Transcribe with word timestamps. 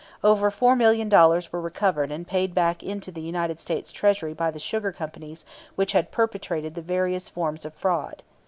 Over 0.23 0.49
four 0.49 0.75
million 0.75 1.09
dollars 1.09 1.53
were 1.53 1.61
recovered 1.61 2.11
and 2.11 2.25
paid 2.25 2.55
back 2.55 2.81
into 2.81 3.11
the 3.11 3.21
United 3.21 3.59
States 3.59 3.91
Treasury 3.91 4.33
by 4.33 4.49
the 4.49 4.57
sugar 4.57 4.91
companies 4.91 5.45
which 5.75 5.91
had 5.91 6.09
perpetrated 6.11 6.73
the 6.73 6.81
various 6.81 7.29
forms 7.29 7.65
of 7.65 7.75
fraud. 7.75 8.23